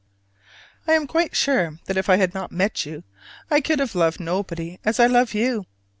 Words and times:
I 0.87 0.93
am 0.93 1.05
quite 1.05 1.35
sure 1.35 1.77
that 1.85 1.95
if 1.95 2.09
I 2.09 2.15
had 2.15 2.33
not 2.33 2.51
met 2.51 2.87
you, 2.87 3.03
I 3.51 3.61
could 3.61 3.77
have 3.77 3.93
loved 3.93 4.19
nobody 4.19 4.79
as 4.83 4.99
I 4.99 5.05
love 5.05 5.35
you. 5.35 5.67